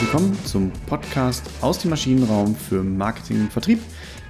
willkommen 0.00 0.38
zum 0.44 0.70
Podcast 0.86 1.44
aus 1.60 1.80
dem 1.80 1.90
Maschinenraum 1.90 2.54
für 2.54 2.84
Marketing 2.84 3.40
und 3.40 3.52
Vertrieb 3.52 3.80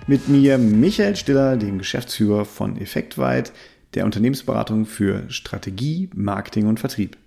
mit 0.06 0.26
mir 0.26 0.56
Michael 0.56 1.14
Stiller, 1.14 1.58
dem 1.58 1.76
Geschäftsführer 1.76 2.46
von 2.46 2.78
Effektweit, 2.78 3.52
der 3.92 4.06
Unternehmensberatung 4.06 4.86
für 4.86 5.28
Strategie, 5.30 6.08
Marketing 6.14 6.68
und 6.68 6.80
Vertrieb. 6.80 7.18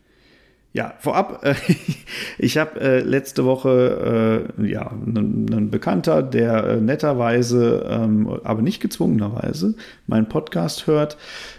Ja, 0.73 0.93
vorab, 0.99 1.43
äh, 1.43 1.53
ich 2.37 2.57
habe 2.57 2.79
äh, 2.79 2.99
letzte 3.01 3.43
Woche 3.43 4.47
äh, 4.57 4.69
ja 4.69 4.89
einen 4.89 5.69
Bekannter, 5.69 6.23
der 6.23 6.63
äh, 6.63 6.81
netterweise, 6.81 7.85
ähm, 7.89 8.39
aber 8.43 8.61
nicht 8.61 8.81
gezwungenerweise, 8.81 9.75
meinen 10.07 10.29
Podcast 10.29 10.87
hört, 10.87 11.17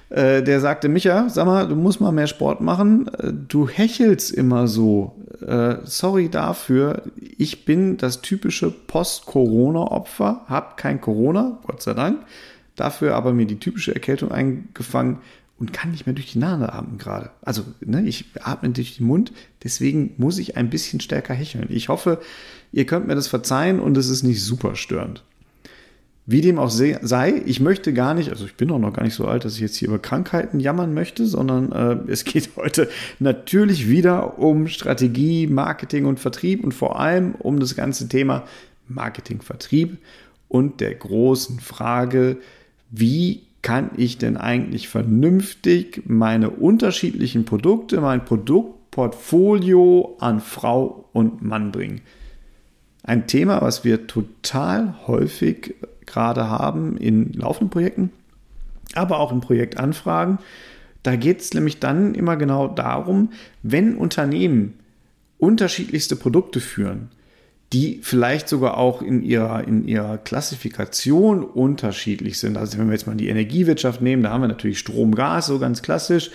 äh, 0.09 0.43
der 0.43 0.61
sagte, 0.61 0.89
Micha, 0.89 1.29
sag 1.29 1.45
mal, 1.45 1.69
du 1.69 1.77
musst 1.77 2.01
mal 2.01 2.13
mehr 2.13 2.27
Sport 2.27 2.63
machen, 2.63 3.09
äh, 3.19 3.33
du 3.33 3.69
hechelst 3.69 4.31
immer 4.31 4.67
so. 4.67 5.17
sorry 5.83 6.29
dafür, 6.29 7.03
ich 7.17 7.65
bin 7.65 7.97
das 7.97 8.21
typische 8.21 8.71
Post-Corona-Opfer, 8.71 10.43
hab 10.47 10.77
kein 10.77 11.01
Corona, 11.01 11.59
Gott 11.67 11.83
sei 11.83 11.95
Dank, 11.95 12.21
dafür 12.77 13.17
aber 13.17 13.33
mir 13.33 13.47
die 13.47 13.59
typische 13.59 13.93
Erkältung 13.93 14.31
eingefangen, 14.31 15.19
und 15.63 15.73
kann 15.73 15.93
nicht 15.93 16.07
mehr 16.07 16.15
durch 16.17 16.33
die 16.33 16.41
Nase 16.41 16.73
atmen 16.73 16.99
gerade. 16.99 17.31
Also 17.41 17.63
ne, 17.81 18.03
ich 18.05 18.25
atme 18.43 18.71
durch 18.71 18.97
den 18.97 19.07
Mund, 19.07 19.31
deswegen 19.63 20.13
muss 20.17 20.39
ich 20.39 20.57
ein 20.57 20.71
bisschen 20.71 20.99
stärker 20.99 21.35
hecheln. 21.35 21.69
Ich 21.69 21.89
hoffe, 21.89 22.21
ihr 22.73 22.85
könnt 22.85 23.07
mir 23.07 23.15
das 23.15 23.29
verzeihen 23.29 23.79
und 23.79 23.97
es 23.97 24.09
ist 24.09 24.25
nicht 24.25 24.43
super 24.43 24.75
störend. 24.75 25.23
Wie 26.27 26.41
dem 26.41 26.59
auch 26.59 26.69
sei, 26.69 27.43
ich 27.47 27.61
möchte 27.61 27.93
gar 27.93 28.15
nicht, 28.15 28.31
also 28.31 28.45
ich 28.45 28.57
bin 28.57 28.73
auch 28.73 28.81
noch 28.81 28.93
gar 28.93 29.05
nicht 29.05 29.15
so 29.15 29.29
alt, 29.29 29.45
dass 29.45 29.55
ich 29.55 29.61
jetzt 29.61 29.77
hier 29.77 29.87
über 29.87 30.01
Krankheiten 30.01 30.59
jammern 30.59 30.95
möchte, 30.95 31.27
sondern 31.27 31.71
äh, 31.71 31.97
es 32.11 32.25
geht 32.25 32.51
heute 32.57 32.91
natürlich 33.21 33.89
wieder 33.89 34.41
um 34.41 34.67
Strategie, 34.67 35.47
Marketing 35.47 36.07
und 36.07 36.19
Vertrieb 36.19 36.65
und 36.65 36.75
vor 36.75 36.99
allem 36.99 37.37
um 37.37 37.61
das 37.61 37.77
ganze 37.77 38.09
Thema 38.09 38.49
Marketing, 38.89 39.43
Vertrieb 39.43 39.99
und 40.49 40.81
der 40.81 40.93
großen 40.93 41.61
Frage, 41.61 42.39
wie 42.91 43.45
kann 43.63 43.91
ich 43.97 44.19
denn 44.19 44.37
eigentlich 44.37 44.89
vernünftig 44.89 46.03
meine 46.07 46.51
unterschiedlichen 46.51 47.45
Produkte, 47.45 48.01
mein 48.01 48.25
Produktportfolio 48.25 50.17
an 50.19 50.41
Frau 50.41 51.09
und 51.13 51.43
Mann 51.43 51.71
bringen? 51.71 52.01
Ein 53.05 53.27
Thema, 53.27 53.63
was 53.63 53.85
wir 53.85 54.07
total 54.07 54.95
häufig 55.07 55.75
gerade 56.07 56.49
haben 56.49 56.97
in 56.97 57.33
laufenden 57.33 57.71
Projekten, 57.71 58.11
aber 58.95 59.19
auch 59.19 59.33
in 59.33 59.41
Projektanfragen. 59.41 60.39
Da 61.03 61.17
geht 61.17 61.41
es 61.41 61.55
nämlich 61.55 61.81
dann 61.81 62.15
immer 62.15 62.37
genau 62.37 62.69
darum, 62.69 63.31
wenn 63.63 63.97
Unternehmen 63.97 64.75
unterschiedlichste 65.39 66.15
Produkte 66.15 66.61
führen, 66.61 67.09
die 67.73 68.01
vielleicht 68.03 68.49
sogar 68.49 68.77
auch 68.77 69.01
in 69.01 69.23
ihrer, 69.23 69.67
in 69.67 69.89
ihrer 69.89 70.19
Klassifikation 70.19 71.43
unterschiedlich 71.43 72.39
sind. 72.39 72.59
Also 72.59 72.79
wenn 72.79 72.87
wir 72.87 72.93
jetzt 72.93 73.07
mal 73.07 73.17
die 73.17 73.29
Energiewirtschaft 73.29 74.03
nehmen, 74.03 74.23
da 74.23 74.31
haben 74.31 74.43
wir 74.43 74.49
natürlich 74.49 74.79
Strom, 74.79 75.15
Gas, 75.15 75.47
so 75.47 75.59
ganz 75.59 75.81
klassisch. 75.81 76.31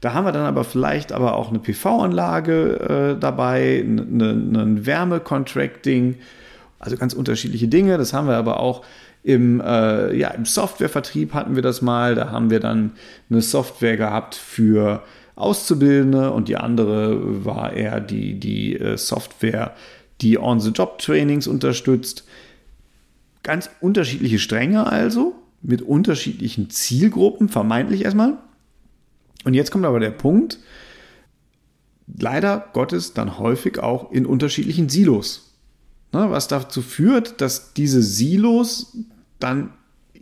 Da 0.00 0.14
haben 0.14 0.24
wir 0.24 0.32
dann 0.32 0.46
aber 0.46 0.64
vielleicht 0.64 1.12
aber 1.12 1.36
auch 1.36 1.50
eine 1.50 1.58
PV-Anlage 1.58 3.14
äh, 3.16 3.20
dabei, 3.20 3.80
ein 3.80 4.86
Wärmecontracting, 4.86 6.16
also 6.78 6.96
ganz 6.96 7.12
unterschiedliche 7.12 7.68
Dinge. 7.68 7.96
Das 7.98 8.12
haben 8.12 8.26
wir 8.26 8.36
aber 8.36 8.58
auch 8.58 8.84
im, 9.22 9.60
äh, 9.60 10.16
ja, 10.16 10.28
im 10.28 10.46
Softwarevertrieb 10.46 11.34
hatten 11.34 11.54
wir 11.54 11.62
das 11.62 11.82
mal. 11.82 12.14
Da 12.14 12.30
haben 12.30 12.50
wir 12.50 12.60
dann 12.60 12.92
eine 13.28 13.42
Software 13.42 13.98
gehabt 13.98 14.34
für 14.34 15.02
Auszubildende 15.36 16.32
und 16.32 16.48
die 16.48 16.56
andere 16.56 17.44
war 17.44 17.72
eher 17.72 18.00
die, 18.00 18.40
die 18.40 18.78
äh, 18.78 18.96
Software 18.96 19.74
die 20.20 20.38
On-the-Job-Trainings 20.38 21.46
unterstützt. 21.46 22.24
Ganz 23.42 23.70
unterschiedliche 23.80 24.38
Stränge 24.38 24.86
also, 24.86 25.34
mit 25.62 25.82
unterschiedlichen 25.82 26.70
Zielgruppen, 26.70 27.48
vermeintlich 27.48 28.04
erstmal. 28.04 28.38
Und 29.44 29.54
jetzt 29.54 29.70
kommt 29.70 29.86
aber 29.86 30.00
der 30.00 30.10
Punkt, 30.10 30.58
leider 32.18 32.68
Gottes 32.72 33.14
dann 33.14 33.38
häufig 33.38 33.78
auch 33.78 34.10
in 34.12 34.26
unterschiedlichen 34.26 34.88
Silos. 34.88 35.46
Ne, 36.12 36.30
was 36.30 36.48
dazu 36.48 36.82
führt, 36.82 37.40
dass 37.40 37.72
diese 37.72 38.02
Silos 38.02 38.96
dann 39.38 39.72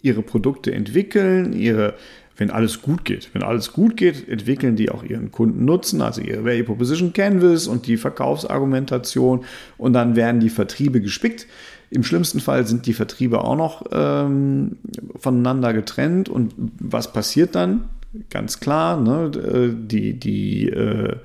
ihre 0.02 0.22
Produkte 0.22 0.72
entwickeln, 0.72 1.54
ihre 1.54 1.94
wenn 2.38 2.50
alles 2.50 2.80
gut 2.80 3.04
geht. 3.04 3.30
Wenn 3.34 3.42
alles 3.42 3.72
gut 3.72 3.96
geht, 3.96 4.28
entwickeln 4.28 4.76
die 4.76 4.90
auch 4.90 5.02
ihren 5.02 5.30
Kunden 5.30 5.64
Nutzen, 5.64 6.00
also 6.00 6.22
ihre 6.22 6.44
Value 6.44 6.64
Proposition 6.64 7.12
Canvas 7.12 7.66
und 7.66 7.86
die 7.86 7.96
Verkaufsargumentation 7.96 9.44
und 9.76 9.92
dann 9.92 10.16
werden 10.16 10.40
die 10.40 10.48
Vertriebe 10.48 11.00
gespickt. 11.00 11.46
Im 11.90 12.04
schlimmsten 12.04 12.40
Fall 12.40 12.66
sind 12.66 12.86
die 12.86 12.92
Vertriebe 12.92 13.42
auch 13.42 13.56
noch 13.56 13.84
ähm, 13.92 14.76
voneinander 15.16 15.72
getrennt 15.72 16.28
und 16.28 16.54
was 16.78 17.12
passiert 17.12 17.54
dann? 17.54 17.88
Ganz 18.30 18.60
klar, 18.60 19.00
ne, 19.00 19.30
äh, 19.36 19.74
die, 19.74 20.18
die 20.18 20.68
äh, 20.68 21.16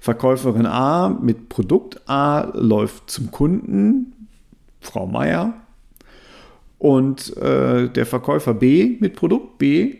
Verkäuferin 0.00 0.66
A 0.66 1.08
mit 1.08 1.48
Produkt 1.48 2.00
A 2.08 2.50
läuft 2.54 3.10
zum 3.10 3.30
Kunden, 3.30 4.12
Frau 4.80 5.06
Meier, 5.06 5.54
und 6.78 7.36
äh, 7.38 7.88
der 7.88 8.04
Verkäufer 8.04 8.52
B 8.52 8.96
mit 9.00 9.16
Produkt 9.16 9.58
B 9.58 9.96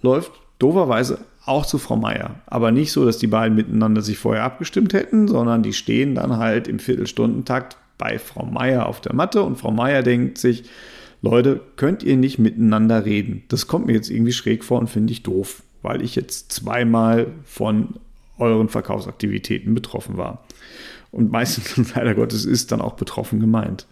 läuft 0.00 0.32
doverweise 0.58 1.18
auch 1.44 1.66
zu 1.66 1.78
Frau 1.78 1.96
Meier. 1.96 2.36
Aber 2.46 2.70
nicht 2.70 2.92
so, 2.92 3.04
dass 3.04 3.18
die 3.18 3.26
beiden 3.26 3.56
miteinander 3.56 4.02
sich 4.02 4.18
vorher 4.18 4.44
abgestimmt 4.44 4.92
hätten, 4.92 5.26
sondern 5.28 5.62
die 5.62 5.72
stehen 5.72 6.14
dann 6.14 6.36
halt 6.36 6.68
im 6.68 6.78
Viertelstundentakt 6.78 7.76
bei 7.98 8.18
Frau 8.18 8.44
Meier 8.44 8.86
auf 8.86 9.00
der 9.00 9.14
Matte 9.14 9.42
und 9.42 9.56
Frau 9.56 9.70
Meier 9.70 10.02
denkt 10.02 10.38
sich, 10.38 10.64
Leute, 11.20 11.60
könnt 11.76 12.02
ihr 12.02 12.16
nicht 12.16 12.38
miteinander 12.38 13.04
reden? 13.04 13.44
Das 13.48 13.68
kommt 13.68 13.86
mir 13.86 13.92
jetzt 13.92 14.10
irgendwie 14.10 14.32
schräg 14.32 14.64
vor 14.64 14.80
und 14.80 14.88
finde 14.88 15.12
ich 15.12 15.22
doof, 15.22 15.62
weil 15.82 16.02
ich 16.02 16.16
jetzt 16.16 16.52
zweimal 16.52 17.28
von 17.44 17.94
euren 18.38 18.68
Verkaufsaktivitäten 18.68 19.74
betroffen 19.74 20.16
war. 20.16 20.44
Und 21.12 21.30
meistens, 21.30 21.76
leider 21.94 22.14
Gottes, 22.14 22.44
ist 22.44 22.72
dann 22.72 22.80
auch 22.80 22.94
betroffen 22.94 23.38
gemeint. 23.38 23.86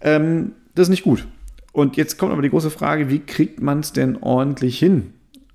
Ähm, 0.00 0.52
das 0.74 0.86
ist 0.86 0.90
nicht 0.90 1.04
gut. 1.04 1.26
Und 1.72 1.96
jetzt 1.96 2.18
kommt 2.18 2.32
aber 2.32 2.42
die 2.42 2.50
große 2.50 2.70
Frage, 2.70 3.10
wie 3.10 3.20
kriegt 3.20 3.60
man 3.62 3.80
es 3.80 3.92
denn 3.92 4.18
ordentlich 4.22 4.78
hin? 4.78 5.14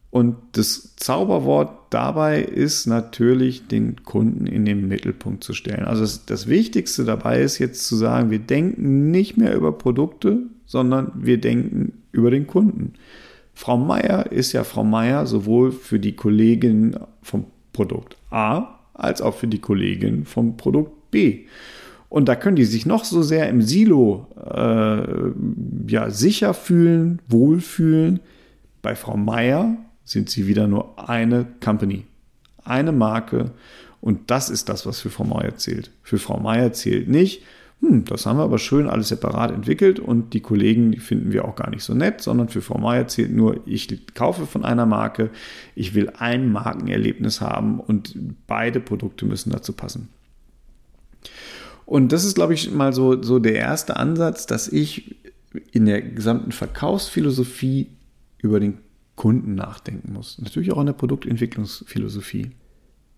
Und 0.10 0.36
das 0.54 0.96
Zauberwort 0.96 1.78
dabei 1.92 2.42
ist 2.42 2.88
natürlich, 2.88 3.68
den 3.68 4.04
Kunden 4.04 4.48
in 4.48 4.66
den 4.66 4.88
Mittelpunkt 4.88 5.44
zu 5.44 5.54
stellen. 5.54 5.86
Also 5.86 6.02
das, 6.02 6.26
das, 6.26 6.48
Wichtigste 6.48 7.04
dabei 7.06 7.42
ist 7.42 7.60
jetzt 7.60 7.86
zu 7.86 7.96
sagen, 7.96 8.32
wir 8.32 8.40
denken 8.40 9.12
nicht 9.12 9.38
mehr 9.38 9.56
über 9.56 9.78
Produkte, 9.78 10.44
sondern 10.66 11.12
wir 11.16 11.40
denken 11.40 12.02
über 12.12 12.32
den 12.32 12.48
Kunden. 12.48 12.94
Frau 13.54 13.78
Meier 13.78 14.32
ist 14.32 14.54
ja 14.54 14.64
Frau 14.64 14.84
Meier 14.84 15.28
sowohl 15.28 15.72
für 15.72 16.00
die 16.00 16.16
Kollegin 16.16 16.98
vom 17.22 17.46
Produkt 17.74 18.18
A 18.32 18.80
als 18.94 19.22
auch 19.22 19.36
für 19.36 19.48
die 19.48 19.60
Kollegin 19.60 20.26
vom 20.26 20.58
Produkt 20.58 21.12
B. 21.12 21.46
Und 22.10 22.30
da 22.30 22.36
können 22.36 22.56
die 22.56 22.66
sich 22.66 22.86
noch 22.86 23.04
so 23.04 23.22
sehr 23.22 23.50
im 23.50 23.62
Silo 23.62 24.28
äh, 24.36 25.92
ja, 25.92 26.10
sicher 26.10 26.54
fühlen, 26.54 27.22
wohlfühlen. 27.28 28.22
Bei 28.82 28.96
Frau 28.96 29.18
Meier 29.18 29.76
sind 30.06 30.30
sie 30.30 30.48
wieder 30.48 30.68
nur 30.68 31.10
eine 31.10 31.46
Company, 31.64 32.06
eine 32.64 32.94
Marke. 32.94 33.52
Und 34.00 34.32
das 34.32 34.50
ist 34.50 34.70
das, 34.70 34.86
was 34.86 35.02
für 35.02 35.10
Frau 35.10 35.26
Meier 35.26 35.58
zählt. 35.58 35.92
Für 36.02 36.18
Frau 36.18 36.40
Meier 36.40 36.72
zählt 36.72 37.10
nicht, 37.10 37.44
hm, 37.82 38.06
das 38.06 38.26
haben 38.26 38.38
wir 38.38 38.44
aber 38.44 38.58
schön 38.58 38.88
alles 38.88 39.10
separat 39.10 39.52
entwickelt 39.52 40.00
und 40.00 40.34
die 40.34 40.40
Kollegen, 40.40 40.92
die 40.92 41.00
finden 41.00 41.32
wir 41.32 41.46
auch 41.46 41.56
gar 41.56 41.70
nicht 41.70 41.84
so 41.84 41.94
nett, 41.94 42.22
sondern 42.22 42.50
für 42.50 42.62
Frau 42.62 42.80
Meier 42.80 43.08
zählt 43.08 43.32
nur, 43.32 43.60
ich 43.68 44.14
kaufe 44.16 44.48
von 44.48 44.66
einer 44.66 44.86
Marke, 44.86 45.30
ich 45.76 45.94
will 45.94 46.12
ein 46.18 46.52
Markenerlebnis 46.52 47.42
haben 47.42 47.80
und 47.80 48.16
beide 48.48 48.80
Produkte 48.80 49.26
müssen 49.26 49.52
dazu 49.52 49.74
passen. 49.74 50.10
Und 51.88 52.12
das 52.12 52.26
ist, 52.26 52.36
glaube 52.36 52.54
ich, 52.54 52.70
mal 52.70 52.92
so, 52.92 53.24
so 53.24 53.40
der 53.40 53.56
erste 53.56 53.96
Ansatz, 53.96 54.46
dass 54.46 54.68
ich 54.68 55.16
in 55.72 55.86
der 55.86 56.02
gesamten 56.02 56.52
Verkaufsphilosophie 56.52 57.88
über 58.40 58.60
den 58.60 58.80
Kunden 59.16 59.56
nachdenken 59.56 60.12
muss. 60.12 60.38
Natürlich 60.38 60.74
auch 60.74 60.82
in 60.82 60.88
der 60.88 60.94
Produktentwicklungsphilosophie. 60.94 62.52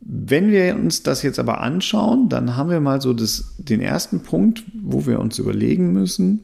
Wenn 0.01 0.51
wir 0.51 0.75
uns 0.75 1.01
das 1.01 1.23
jetzt 1.23 1.39
aber 1.39 1.61
anschauen, 1.61 2.29
dann 2.29 2.55
haben 2.55 2.69
wir 2.69 2.79
mal 2.79 3.01
so 3.01 3.11
das, 3.13 3.55
den 3.57 3.81
ersten 3.81 4.21
Punkt, 4.21 4.63
wo 4.79 5.07
wir 5.07 5.19
uns 5.19 5.39
überlegen 5.39 5.91
müssen, 5.91 6.43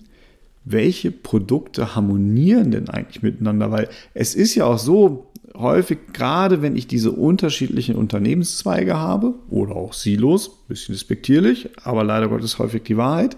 welche 0.64 1.12
Produkte 1.12 1.96
harmonieren 1.96 2.72
denn 2.72 2.90
eigentlich 2.90 3.22
miteinander? 3.22 3.70
Weil 3.70 3.88
es 4.16 4.34
ist 4.34 4.56
ja 4.56 4.66
auch 4.66 4.80
so, 4.80 5.32
häufig, 5.58 6.00
gerade 6.14 6.62
wenn 6.62 6.76
ich 6.76 6.88
diese 6.88 7.12
unterschiedlichen 7.12 7.96
Unternehmenszweige 7.96 8.98
habe 8.98 9.36
oder 9.50 9.76
auch 9.76 9.94
Silos, 9.94 10.66
bisschen 10.68 10.94
despektierlich, 10.94 11.70
aber 11.84 12.04
leider 12.04 12.28
Gottes 12.30 12.60
häufig 12.60 12.84
die 12.84 12.98
Wahrheit, 12.98 13.38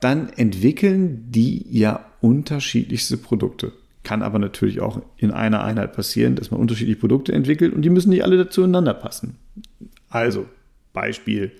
dann 0.00 0.30
entwickeln 0.30 1.26
die 1.28 1.64
ja 1.70 2.04
unterschiedlichste 2.20 3.16
Produkte. 3.16 3.72
Kann 4.02 4.22
aber 4.22 4.38
natürlich 4.38 4.80
auch 4.80 5.00
in 5.16 5.30
einer 5.30 5.62
Einheit 5.62 5.92
passieren, 5.92 6.34
dass 6.34 6.50
man 6.50 6.60
unterschiedliche 6.60 6.98
Produkte 6.98 7.32
entwickelt 7.32 7.72
und 7.72 7.82
die 7.82 7.90
müssen 7.90 8.10
nicht 8.10 8.24
alle 8.24 8.48
zueinander 8.48 8.94
passen. 8.94 9.36
Also, 10.08 10.46
Beispiel. 10.92 11.52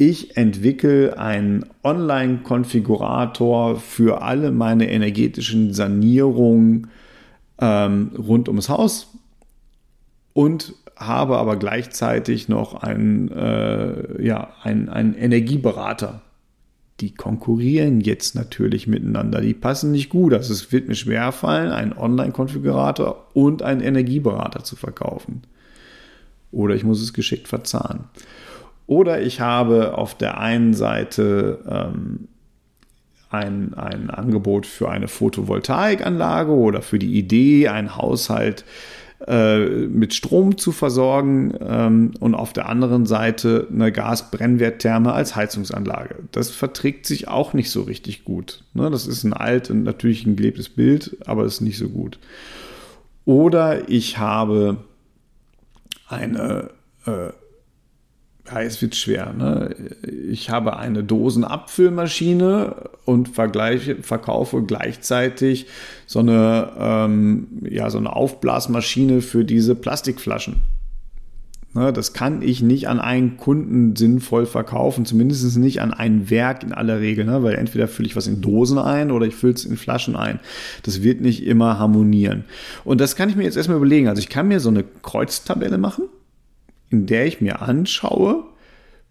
ich 0.00 0.36
entwickle 0.36 1.18
einen 1.18 1.66
Online-Konfigurator 1.82 3.80
für 3.80 4.22
alle 4.22 4.52
meine 4.52 4.88
energetischen 4.88 5.74
Sanierungen 5.74 6.86
ähm, 7.60 8.12
rund 8.16 8.48
ums 8.48 8.68
Haus 8.68 9.08
und 10.32 10.74
habe 10.96 11.38
aber 11.38 11.56
gleichzeitig 11.56 12.48
noch 12.48 12.74
einen, 12.74 13.30
äh, 13.30 14.22
ja, 14.24 14.50
einen, 14.62 14.88
einen 14.88 15.14
Energieberater. 15.14 16.22
Die 17.00 17.14
konkurrieren 17.14 18.00
jetzt 18.00 18.34
natürlich 18.34 18.88
miteinander. 18.88 19.40
Die 19.40 19.54
passen 19.54 19.92
nicht 19.92 20.08
gut. 20.08 20.34
Also 20.34 20.52
es 20.52 20.72
wird 20.72 20.88
mir 20.88 20.96
schwerfallen, 20.96 21.70
einen 21.70 21.92
Online-Konfigurator 21.92 23.28
und 23.34 23.62
einen 23.62 23.80
Energieberater 23.80 24.64
zu 24.64 24.74
verkaufen. 24.74 25.42
Oder 26.50 26.74
ich 26.74 26.82
muss 26.82 27.00
es 27.00 27.12
geschickt 27.12 27.46
verzahnen. 27.46 28.04
Oder 28.88 29.20
ich 29.20 29.40
habe 29.40 29.96
auf 29.96 30.16
der 30.16 30.40
einen 30.40 30.74
Seite 30.74 31.60
ähm, 31.68 32.28
ein, 33.30 33.74
ein 33.74 34.10
Angebot 34.10 34.66
für 34.66 34.88
eine 34.88 35.08
Photovoltaikanlage 35.08 36.52
oder 36.52 36.82
für 36.82 36.98
die 36.98 37.18
Idee, 37.18 37.68
einen 37.68 37.96
Haushalt 37.96 38.64
äh, 39.26 39.86
mit 39.88 40.14
Strom 40.14 40.58
zu 40.58 40.70
versorgen 40.70 41.52
ähm, 41.60 42.12
und 42.20 42.34
auf 42.34 42.52
der 42.52 42.68
anderen 42.68 43.04
Seite 43.04 43.66
eine 43.70 43.90
Gasbrennwerttherme 43.90 45.12
als 45.12 45.34
Heizungsanlage. 45.34 46.16
Das 46.30 46.50
verträgt 46.50 47.04
sich 47.04 47.26
auch 47.26 47.52
nicht 47.52 47.70
so 47.70 47.82
richtig 47.82 48.24
gut. 48.24 48.62
Ne? 48.74 48.90
Das 48.90 49.06
ist 49.06 49.24
ein 49.24 49.32
alt 49.32 49.70
und 49.70 49.82
natürlich 49.82 50.24
ein 50.24 50.36
gelebtes 50.36 50.68
Bild, 50.68 51.16
aber 51.26 51.44
ist 51.44 51.60
nicht 51.60 51.78
so 51.78 51.88
gut. 51.88 52.18
Oder 53.24 53.88
ich 53.90 54.18
habe 54.18 54.78
eine 56.08 56.70
äh, 57.04 57.30
ja, 58.50 58.62
es 58.62 58.80
wird 58.80 58.94
schwer. 58.94 59.32
Ne? 59.32 59.74
Ich 60.30 60.50
habe 60.50 60.76
eine 60.76 61.04
Dosenabfüllmaschine 61.04 62.90
und 63.04 63.28
vergleiche, 63.28 63.96
verkaufe 63.96 64.62
gleichzeitig 64.62 65.66
so 66.06 66.20
eine, 66.20 66.72
ähm, 66.78 67.48
ja, 67.68 67.90
so 67.90 67.98
eine 67.98 68.14
Aufblasmaschine 68.14 69.20
für 69.20 69.44
diese 69.44 69.74
Plastikflaschen. 69.74 70.62
Ne, 71.74 71.92
das 71.92 72.14
kann 72.14 72.40
ich 72.40 72.62
nicht 72.62 72.88
an 72.88 72.98
einen 72.98 73.36
Kunden 73.36 73.94
sinnvoll 73.94 74.46
verkaufen, 74.46 75.04
zumindest 75.04 75.58
nicht 75.58 75.82
an 75.82 75.92
ein 75.92 76.30
Werk 76.30 76.62
in 76.62 76.72
aller 76.72 77.00
Regel, 77.00 77.26
ne? 77.26 77.42
weil 77.42 77.56
entweder 77.56 77.88
fülle 77.88 78.08
ich 78.08 78.16
was 78.16 78.26
in 78.26 78.40
Dosen 78.40 78.78
ein 78.78 79.10
oder 79.10 79.26
ich 79.26 79.34
fülle 79.34 79.52
es 79.52 79.66
in 79.66 79.76
Flaschen 79.76 80.16
ein. 80.16 80.40
Das 80.82 81.02
wird 81.02 81.20
nicht 81.20 81.44
immer 81.46 81.78
harmonieren. 81.78 82.44
Und 82.84 83.02
das 83.02 83.16
kann 83.16 83.28
ich 83.28 83.36
mir 83.36 83.44
jetzt 83.44 83.58
erstmal 83.58 83.76
überlegen. 83.76 84.08
Also 84.08 84.20
ich 84.20 84.30
kann 84.30 84.48
mir 84.48 84.60
so 84.60 84.70
eine 84.70 84.82
Kreuztabelle 85.02 85.76
machen 85.76 86.04
in 86.90 87.06
der 87.06 87.26
ich 87.26 87.40
mir 87.40 87.62
anschaue, 87.62 88.44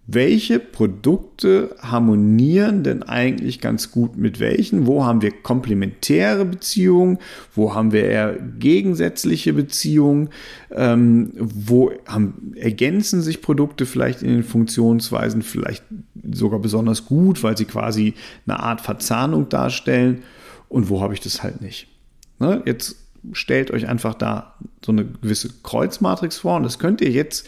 welche 0.09 0.59
Produkte 0.59 1.75
harmonieren 1.81 2.81
denn 2.81 3.03
eigentlich 3.03 3.59
ganz 3.59 3.91
gut 3.91 4.15
mit 4.15 4.39
welchen? 4.39 4.87
Wo 4.87 5.03
haben 5.03 5.21
wir 5.21 5.31
komplementäre 5.31 6.45
Beziehungen? 6.45 7.17
Wo 7.53 7.75
haben 7.75 7.91
wir 7.91 8.05
eher 8.05 8.37
gegensätzliche 8.57 9.51
Beziehungen? 9.51 10.29
Ähm, 10.71 11.33
wo 11.35 11.91
haben, 12.05 12.53
ergänzen 12.55 13.21
sich 13.21 13.41
Produkte 13.41 13.85
vielleicht 13.85 14.23
in 14.23 14.29
den 14.29 14.43
Funktionsweisen 14.43 15.41
vielleicht 15.41 15.83
sogar 16.31 16.59
besonders 16.59 17.05
gut, 17.05 17.43
weil 17.43 17.57
sie 17.57 17.65
quasi 17.65 18.13
eine 18.45 18.61
Art 18.61 18.79
Verzahnung 18.79 19.49
darstellen? 19.49 20.23
Und 20.69 20.87
wo 20.87 21.01
habe 21.01 21.15
ich 21.15 21.19
das 21.19 21.43
halt 21.43 21.61
nicht? 21.61 21.89
Ne? 22.39 22.61
Jetzt 22.65 23.06
stellt 23.33 23.71
euch 23.71 23.87
einfach 23.87 24.13
da 24.13 24.55
so 24.85 24.91
eine 24.91 25.05
gewisse 25.05 25.49
Kreuzmatrix 25.63 26.39
vor 26.39 26.57
und 26.57 26.63
das 26.63 26.79
könnt 26.79 27.01
ihr 27.01 27.11
jetzt 27.11 27.47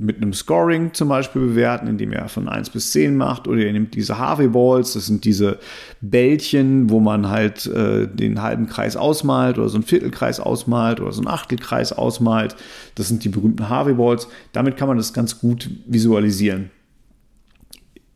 mit 0.00 0.16
einem 0.16 0.32
Scoring 0.32 0.94
zum 0.94 1.08
Beispiel 1.08 1.42
bewerten, 1.42 1.88
indem 1.88 2.12
ihr 2.12 2.28
von 2.28 2.48
1 2.48 2.70
bis 2.70 2.92
10 2.92 3.16
macht 3.16 3.48
oder 3.48 3.58
ihr 3.58 3.72
nehmt 3.72 3.96
diese 3.96 4.16
Harvey 4.16 4.46
Balls, 4.46 4.92
das 4.92 5.06
sind 5.06 5.24
diese 5.24 5.58
Bällchen, 6.00 6.88
wo 6.88 7.00
man 7.00 7.28
halt 7.28 7.66
äh, 7.66 8.06
den 8.06 8.40
halben 8.40 8.68
Kreis 8.68 8.96
ausmalt 8.96 9.58
oder 9.58 9.68
so 9.68 9.76
einen 9.76 9.84
Viertelkreis 9.84 10.38
ausmalt 10.38 11.00
oder 11.00 11.10
so 11.10 11.20
einen 11.20 11.28
Achtelkreis 11.28 11.92
ausmalt. 11.92 12.54
Das 12.94 13.08
sind 13.08 13.24
die 13.24 13.28
berühmten 13.28 13.68
Harvey 13.68 13.94
Balls. 13.94 14.28
Damit 14.52 14.76
kann 14.76 14.86
man 14.86 14.98
das 14.98 15.12
ganz 15.12 15.40
gut 15.40 15.68
visualisieren. 15.86 16.70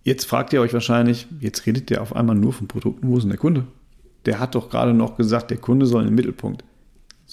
Jetzt 0.04 0.26
fragt 0.26 0.52
ihr 0.52 0.60
euch 0.60 0.72
wahrscheinlich, 0.72 1.26
jetzt 1.40 1.66
redet 1.66 1.90
der 1.90 2.02
auf 2.02 2.14
einmal 2.14 2.36
nur 2.36 2.52
von 2.52 2.68
Produkten, 2.68 3.08
wo 3.08 3.16
ist 3.16 3.22
denn 3.22 3.30
der 3.30 3.38
Kunde? 3.38 3.66
Der 4.26 4.38
hat 4.38 4.54
doch 4.54 4.70
gerade 4.70 4.94
noch 4.94 5.16
gesagt, 5.16 5.50
der 5.50 5.58
Kunde 5.58 5.86
soll 5.86 6.02
in 6.02 6.08
den 6.08 6.14
Mittelpunkt. 6.14 6.62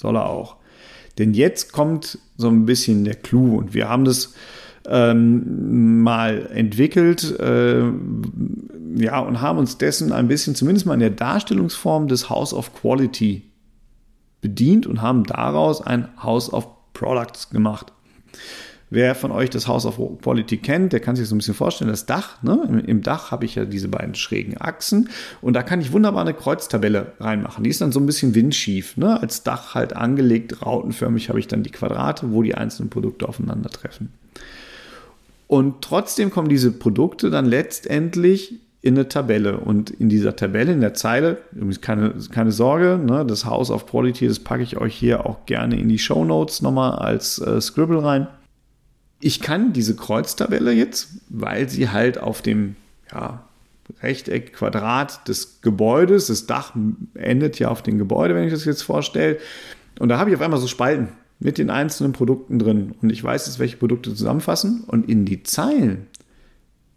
Soll 0.00 0.16
er 0.16 0.30
auch. 0.30 0.56
Denn 1.18 1.34
jetzt 1.34 1.74
kommt 1.74 2.18
so 2.38 2.48
ein 2.48 2.64
bisschen 2.64 3.04
der 3.04 3.16
Clou 3.16 3.58
und 3.58 3.74
wir 3.74 3.90
haben 3.90 4.06
das 4.06 4.32
ähm, 4.88 6.00
mal 6.02 6.48
entwickelt, 6.54 7.38
äh, 7.38 7.82
ja, 8.96 9.18
und 9.18 9.42
haben 9.42 9.58
uns 9.58 9.76
dessen 9.76 10.10
ein 10.12 10.26
bisschen, 10.26 10.54
zumindest 10.54 10.86
mal 10.86 10.94
in 10.94 11.00
der 11.00 11.10
Darstellungsform 11.10 12.08
des 12.08 12.30
House 12.30 12.54
of 12.54 12.72
Quality 12.72 13.42
bedient 14.40 14.86
und 14.86 15.02
haben 15.02 15.24
daraus 15.24 15.82
ein 15.82 16.08
House 16.22 16.50
of 16.50 16.66
Products 16.94 17.50
gemacht. 17.50 17.92
Wer 18.92 19.14
von 19.14 19.30
euch 19.30 19.50
das 19.50 19.68
House 19.68 19.86
of 19.86 20.00
Quality 20.20 20.56
kennt, 20.56 20.92
der 20.92 20.98
kann 20.98 21.14
sich 21.14 21.28
so 21.28 21.36
ein 21.36 21.38
bisschen 21.38 21.54
vorstellen, 21.54 21.90
das 21.90 22.06
Dach, 22.06 22.42
ne? 22.42 22.82
im 22.86 23.02
Dach 23.02 23.30
habe 23.30 23.44
ich 23.44 23.54
ja 23.54 23.64
diese 23.64 23.86
beiden 23.86 24.16
schrägen 24.16 24.60
Achsen 24.60 25.08
und 25.40 25.54
da 25.54 25.62
kann 25.62 25.80
ich 25.80 25.92
wunderbar 25.92 26.22
eine 26.22 26.34
Kreuztabelle 26.34 27.12
reinmachen. 27.20 27.62
Die 27.62 27.70
ist 27.70 27.80
dann 27.80 27.92
so 27.92 28.00
ein 28.00 28.06
bisschen 28.06 28.34
windschief. 28.34 28.96
Ne? 28.96 29.20
Als 29.20 29.44
Dach 29.44 29.76
halt 29.76 29.94
angelegt, 29.94 30.66
rautenförmig 30.66 31.28
habe 31.28 31.38
ich 31.38 31.46
dann 31.46 31.62
die 31.62 31.70
Quadrate, 31.70 32.32
wo 32.32 32.42
die 32.42 32.56
einzelnen 32.56 32.90
Produkte 32.90 33.28
aufeinandertreffen. 33.28 34.12
Und 35.46 35.82
trotzdem 35.82 36.30
kommen 36.30 36.48
diese 36.48 36.72
Produkte 36.72 37.30
dann 37.30 37.46
letztendlich 37.46 38.54
in 38.82 38.94
eine 38.94 39.06
Tabelle. 39.06 39.58
Und 39.58 39.90
in 39.90 40.08
dieser 40.08 40.34
Tabelle, 40.34 40.72
in 40.72 40.80
der 40.80 40.94
Zeile, 40.94 41.38
übrigens 41.52 41.80
keine, 41.80 42.14
keine 42.32 42.50
Sorge, 42.50 42.98
ne, 43.04 43.24
das 43.24 43.44
House 43.44 43.70
of 43.70 43.86
Quality, 43.86 44.26
das 44.26 44.40
packe 44.40 44.64
ich 44.64 44.78
euch 44.78 44.96
hier 44.96 45.26
auch 45.26 45.46
gerne 45.46 45.78
in 45.78 45.88
die 45.88 45.98
Show 45.98 46.24
Notes 46.24 46.60
nochmal 46.60 46.92
als 46.92 47.38
äh, 47.38 47.60
Scribble 47.60 48.02
rein 48.02 48.26
ich 49.20 49.40
kann 49.40 49.72
diese 49.72 49.94
Kreuztabelle 49.94 50.72
jetzt, 50.72 51.10
weil 51.28 51.68
sie 51.68 51.90
halt 51.90 52.18
auf 52.18 52.42
dem 52.42 52.74
ja, 53.12 53.44
Rechteck, 54.02 54.54
Quadrat 54.54 55.28
des 55.28 55.60
Gebäudes, 55.60 56.28
das 56.28 56.46
Dach 56.46 56.74
endet 57.14 57.58
ja 57.58 57.68
auf 57.68 57.82
dem 57.82 57.98
Gebäude, 57.98 58.34
wenn 58.34 58.44
ich 58.44 58.52
das 58.52 58.64
jetzt 58.64 58.82
vorstelle. 58.82 59.38
Und 59.98 60.08
da 60.08 60.18
habe 60.18 60.30
ich 60.30 60.36
auf 60.36 60.42
einmal 60.42 60.60
so 60.60 60.66
Spalten 60.66 61.08
mit 61.38 61.58
den 61.58 61.70
einzelnen 61.70 62.12
Produkten 62.12 62.58
drin. 62.58 62.94
Und 63.02 63.10
ich 63.10 63.22
weiß 63.22 63.46
jetzt, 63.46 63.58
welche 63.58 63.76
Produkte 63.76 64.14
zusammenfassen. 64.14 64.84
Und 64.86 65.08
in 65.08 65.24
die 65.24 65.42
Zeilen, 65.42 66.06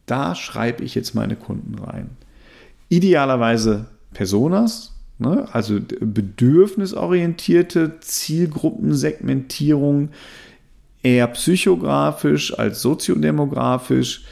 da 0.06 0.36
schreibe 0.36 0.84
ich 0.84 0.96
jetzt 0.96 1.16
meine 1.16 1.36
Kunden 1.36 1.78
rein. 1.80 2.12
Idealerweise 2.90 3.86
Personas, 4.14 4.94
ne? 5.18 5.48
also 5.52 5.80
bedürfnisorientierte 5.80 8.00
Zielgruppensegmentierung, 8.02 10.10
eher 11.04 11.28
psychografisch 11.28 12.58
als 12.58 12.82
soziodemografisch. 12.82 14.24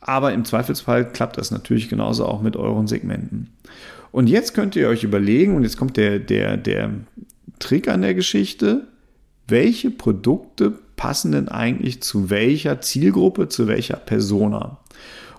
Aber 0.00 0.32
im 0.32 0.44
Zweifelsfall 0.44 1.10
klappt 1.12 1.38
das 1.38 1.50
natürlich 1.50 1.88
genauso 1.88 2.26
auch 2.26 2.42
mit 2.42 2.56
euren 2.56 2.88
Segmenten. 2.88 3.50
Und 4.10 4.28
jetzt 4.28 4.52
könnt 4.52 4.76
ihr 4.76 4.88
euch 4.88 5.04
überlegen, 5.04 5.54
und 5.54 5.62
jetzt 5.62 5.76
kommt 5.76 5.96
der, 5.96 6.18
der, 6.18 6.56
der 6.56 6.90
Trick 7.60 7.88
an 7.88 8.02
der 8.02 8.14
Geschichte, 8.14 8.88
welche 9.48 9.90
Produkte 9.90 10.72
passen 10.96 11.32
denn 11.32 11.48
eigentlich 11.48 12.02
zu 12.02 12.28
welcher 12.28 12.80
Zielgruppe, 12.80 13.48
zu 13.48 13.68
welcher 13.68 13.96
Persona? 13.96 14.78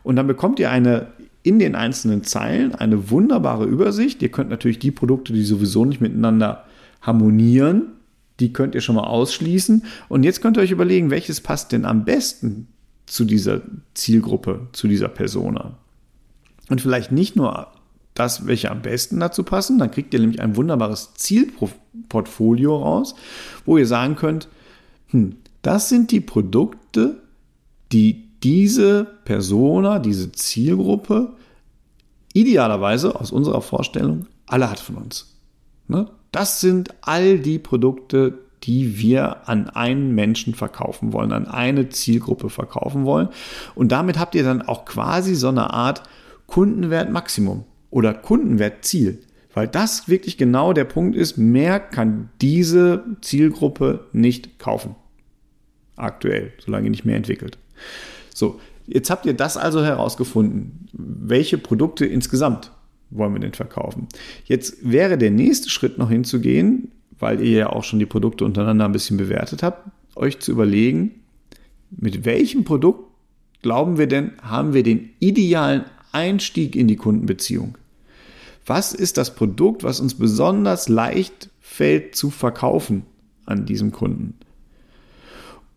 Und 0.02 0.16
dann 0.16 0.28
bekommt 0.28 0.60
ihr 0.60 0.72
eine 0.72 1.08
in 1.44 1.60
den 1.60 1.76
einzelnen 1.76 2.24
Zeilen 2.24 2.74
eine 2.74 3.10
wunderbare 3.12 3.66
Übersicht. 3.66 4.22
Ihr 4.22 4.30
könnt 4.30 4.50
natürlich 4.50 4.80
die 4.80 4.92
Produkte, 4.92 5.34
die 5.34 5.44
sowieso 5.44 5.84
nicht 5.84 6.00
miteinander 6.00 6.64
harmonieren, 7.02 7.92
die 8.44 8.52
könnt 8.52 8.76
ihr 8.76 8.82
schon 8.82 8.96
mal 8.96 9.06
ausschließen. 9.06 9.86
Und 10.10 10.24
jetzt 10.24 10.42
könnt 10.42 10.58
ihr 10.58 10.64
euch 10.64 10.72
überlegen, 10.72 11.12
welches 11.12 11.40
passt 11.40 11.72
denn 11.72 11.86
am 11.86 12.04
besten 12.04 12.68
zu 13.06 13.24
dieser 13.24 13.62
Zielgruppe, 13.94 14.68
zu 14.74 14.90
dieser 14.90 15.08
Persona. 15.08 15.78
Und 16.70 16.82
vielleicht 16.82 17.14
nicht 17.14 17.38
nur 17.38 17.68
das, 18.16 18.46
welche 18.46 18.70
am 18.70 18.82
besten 18.82 19.22
dazu 19.22 19.44
passen, 19.44 19.80
dann 19.80 19.92
kriegt 19.92 20.14
ihr 20.14 20.20
nämlich 20.20 20.42
ein 20.42 20.58
wunderbares 20.58 21.14
Zielportfolio 21.14 22.76
raus, 22.76 23.16
wo 23.66 23.78
ihr 23.78 23.88
sagen 23.88 24.18
könnt, 24.18 24.50
hm, 25.08 25.38
das 25.62 25.88
sind 25.88 26.12
die 26.12 26.20
Produkte, 26.20 27.22
die 27.94 28.28
diese 28.44 29.06
Persona, 29.24 30.00
diese 30.00 30.34
Zielgruppe 30.34 31.32
idealerweise 32.34 33.18
aus 33.18 33.32
unserer 33.32 33.62
Vorstellung 33.62 34.28
alle 34.48 34.70
hat 34.70 34.82
von 34.82 34.96
uns. 34.96 35.34
Ne? 35.88 36.10
Das 36.34 36.60
sind 36.60 36.94
all 37.02 37.40
die 37.40 37.60
Produkte, 37.60 38.40
die 38.64 38.98
wir 38.98 39.48
an 39.48 39.70
einen 39.70 40.14
Menschen 40.16 40.56
verkaufen 40.56 41.14
wollen, 41.14 41.32
an 41.32 41.48
eine 41.48 41.90
Zielgruppe 41.90 42.50
verkaufen 42.50 43.06
wollen. 43.06 43.30
Und 43.76 43.94
damit 43.94 44.20
habt 44.20 44.36
ihr 44.36 44.44
dann 44.44 44.62
auch 44.62 44.84
quasi 44.84 45.36
so 45.36 45.48
eine 45.48 45.72
Art 45.72 46.04
Kundenwert 46.48 47.10
Maximum 47.12 47.64
oder 47.90 48.14
Kundenwert 48.14 48.84
Ziel. 48.84 49.20
Weil 49.54 49.68
das 49.68 50.10
wirklich 50.10 50.38
genau 50.38 50.74
der 50.74 50.86
Punkt 50.86 51.16
ist, 51.16 51.38
mehr 51.38 51.80
kann 51.80 52.30
diese 52.42 53.04
Zielgruppe 53.22 54.08
nicht 54.12 54.60
kaufen. 54.60 54.96
Aktuell, 55.96 56.52
solange 56.58 56.88
ihr 56.88 56.92
nicht 56.92 57.06
mehr 57.06 57.18
entwickelt. 57.18 57.60
So, 58.34 58.60
Jetzt 58.86 59.10
habt 59.10 59.26
ihr 59.26 59.34
das 59.34 59.58
also 59.58 59.84
herausgefunden. 59.84 60.90
Welche 60.92 61.58
Produkte 61.58 62.06
insgesamt 62.06 62.72
wollen 63.14 63.34
wir 63.34 63.40
denn 63.40 63.54
verkaufen? 63.54 64.08
Jetzt 64.46 64.78
wäre 64.82 65.18
der 65.18 65.32
nächste 65.32 65.70
Schritt 65.70 65.98
noch 65.98 66.10
hinzugehen, 66.10 66.92
weil 67.20 67.42
ihr 67.42 67.58
ja 67.58 67.70
auch 67.70 67.84
schon 67.84 68.00
die 68.00 68.06
Produkte 68.06 68.46
untereinander 68.46 68.86
ein 68.86 68.92
bisschen 68.92 69.18
bewertet 69.18 69.64
habt, 69.64 69.90
euch 70.16 70.40
zu 70.40 70.52
überlegen, 70.52 71.22
mit 71.90 72.26
welchem 72.26 72.64
Produkt 72.64 73.10
glauben 73.62 73.98
wir 73.98 74.08
denn, 74.08 74.32
haben 74.42 74.74
wir 74.74 74.84
den 74.84 75.12
idealen 75.20 75.86
Einstieg 76.12 76.76
in 76.76 76.88
die 76.88 76.96
Kundenbeziehung? 76.96 77.78
Was 78.66 78.94
ist 78.94 79.18
das 79.18 79.36
Produkt, 79.36 79.84
was 79.84 80.00
uns 80.00 80.16
besonders 80.16 80.90
leicht 80.90 81.50
fällt 81.60 82.16
zu 82.16 82.30
verkaufen 82.30 83.04
an 83.46 83.66
diesem 83.66 83.92
Kunden? 83.92 84.36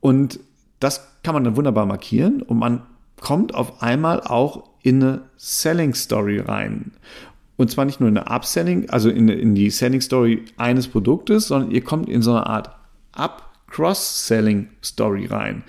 Und 0.01 0.41
das 0.79 1.09
kann 1.23 1.35
man 1.35 1.45
dann 1.45 1.57
wunderbar 1.57 1.87
markieren 1.87 2.43
und 2.43 2.59
man 2.59 2.83
kommt 3.21 3.55
auf 3.55 3.83
einmal 3.83 4.21
auch 4.21 4.69
in 4.87 5.03
eine 5.03 5.23
Selling 5.37 5.93
Story 5.95 6.39
rein. 6.39 6.93
Und 7.57 7.73
zwar 7.73 7.87
nicht 7.87 7.99
nur 7.99 8.09
in 8.09 8.17
eine 8.17 8.31
Upselling, 8.31 8.89
also 8.89 9.11
in, 9.11 9.29
in 9.29 9.57
die 9.57 9.71
Selling 9.71 10.01
Story 10.01 10.45
eines 10.57 10.87
Produktes, 10.87 11.49
sondern 11.49 11.73
ihr 11.73 11.83
kommt 11.83 12.09
in 12.09 12.23
so 12.23 12.31
eine 12.31 12.47
Art 12.47 12.71
Up-Cross-Selling-Story 13.13 15.27
rein. 15.27 15.65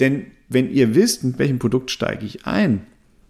Denn 0.00 0.26
wenn 0.48 0.68
ihr 0.68 0.96
wisst, 0.96 1.22
mit 1.22 1.38
welchem 1.38 1.60
Produkt 1.60 1.92
steige 1.92 2.26
ich 2.26 2.44
ein, 2.46 2.88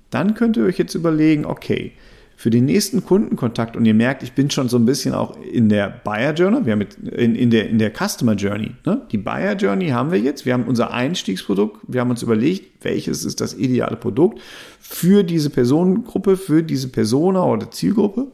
dann 0.09 0.33
könnt 0.33 0.57
ihr 0.57 0.65
euch 0.65 0.79
jetzt 0.79 0.95
überlegen, 0.95 1.45
okay, 1.45 1.93
für 2.39 2.51
den 2.51 2.67
nächsten 2.67 3.03
Kundenkontakt 3.03 3.77
und 3.77 3.87
ihr 3.87 3.95
merkt, 3.95 4.23
ich 4.23 4.35
bin 4.35 4.51
schon 4.51 4.69
so 4.69 4.77
ein 4.77 4.85
bisschen 4.85 5.15
auch 5.15 5.41
in 5.41 5.71
der 5.71 5.89
Buyer 5.89 6.35
Journey, 6.35 6.67
wir 6.67 6.73
haben 6.73 6.79
mit, 6.79 6.95
in, 6.99 7.35
in, 7.35 7.49
der, 7.49 7.71
in 7.71 7.79
der 7.79 7.91
Customer 7.91 8.35
Journey. 8.35 8.73
Ne? 8.85 9.07
Die 9.11 9.17
Buyer 9.17 9.57
Journey 9.57 9.89
haben 9.89 10.13
wir 10.13 10.21
jetzt, 10.21 10.45
wir 10.45 10.53
haben 10.53 10.65
unser 10.65 10.93
Einstiegsprodukt, 10.93 11.81
wir 11.89 12.03
haben 12.03 12.11
uns 12.11 12.23
überlegt, 12.23 12.85
welches 12.85 13.25
ist 13.25 13.41
das 13.41 13.55
ideale 13.55 13.97
Produkt 13.97 14.41
für 14.79 15.25
diese 15.25 15.49
Personengruppe, 15.49 16.37
für 16.37 16.63
diese 16.63 16.89
Persona 16.89 17.43
oder 17.43 17.71
Zielgruppe. 17.71 18.27